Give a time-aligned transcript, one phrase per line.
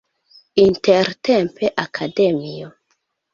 [0.63, 2.67] Intertempe Akademio.